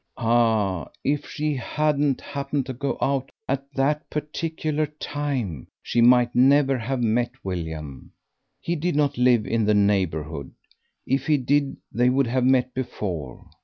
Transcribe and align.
Ah! 0.17 0.89
if 1.03 1.29
she 1.29 1.53
hadn't 1.53 2.21
happened 2.21 2.65
to 2.65 2.73
go 2.73 2.97
out 2.99 3.29
at 3.47 3.71
that 3.75 4.09
particular 4.09 4.87
time 4.87 5.67
she 5.83 6.01
might 6.01 6.33
never 6.33 6.75
have 6.79 7.03
met 7.03 7.29
William. 7.43 8.11
He 8.59 8.75
did 8.75 8.95
not 8.95 9.19
live 9.19 9.45
in 9.45 9.63
the 9.63 9.75
neighbourhood; 9.75 10.53
if 11.05 11.27
he 11.27 11.37
did 11.37 11.77
they 11.91 12.09
would 12.09 12.25
have 12.25 12.43
met 12.45 12.73
before. 12.73 13.45